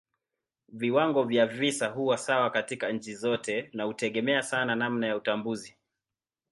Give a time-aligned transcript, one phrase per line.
[0.69, 5.77] Viwango vya visa huwa sawa katika nchi zote na hutegemea sana namna ya utambuzi.